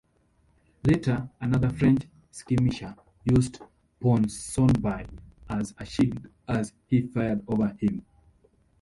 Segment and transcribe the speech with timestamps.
[0.83, 3.61] Later, another French skirmisher used
[3.99, 5.05] Ponsonby
[5.47, 8.03] as a shield as he fired over him.